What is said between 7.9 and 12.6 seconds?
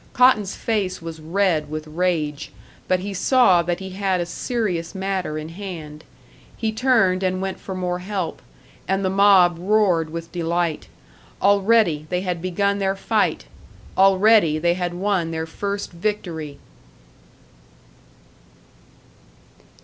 help and the mob roared with delight. Already they had